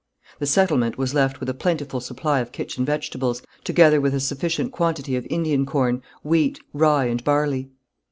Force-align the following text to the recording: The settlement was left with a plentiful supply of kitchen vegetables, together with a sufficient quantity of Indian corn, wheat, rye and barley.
The 0.39 0.47
settlement 0.47 0.97
was 0.97 1.13
left 1.13 1.39
with 1.39 1.47
a 1.47 1.53
plentiful 1.53 1.99
supply 1.99 2.39
of 2.39 2.51
kitchen 2.51 2.83
vegetables, 2.83 3.43
together 3.63 4.01
with 4.01 4.15
a 4.15 4.19
sufficient 4.19 4.71
quantity 4.71 5.15
of 5.15 5.27
Indian 5.29 5.63
corn, 5.63 6.01
wheat, 6.23 6.59
rye 6.73 7.05
and 7.05 7.23
barley. 7.23 7.69